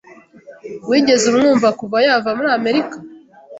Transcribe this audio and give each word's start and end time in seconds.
Wigeze 0.89 1.23
umwumva 1.31 1.67
kuva 1.79 1.97
yava 2.05 2.29
muri 2.37 2.49
Amerika? 2.57 2.95